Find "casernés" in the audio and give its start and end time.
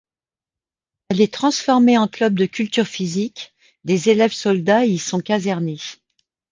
5.19-5.77